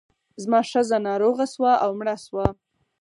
[0.43, 2.45] زما ښځه ناروغه شوه او مړه شوه.